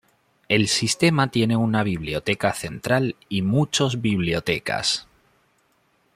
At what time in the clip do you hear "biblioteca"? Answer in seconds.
1.83-2.53